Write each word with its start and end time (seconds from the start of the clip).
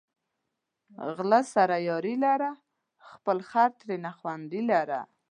غله 1.15 1.41
سره 1.53 1.75
یاري 1.89 2.15
لره، 2.25 2.51
خپل 3.11 3.37
خر 3.49 3.69
ترېنه 3.79 4.11
خوندي 4.17 4.61
لره 4.71 5.01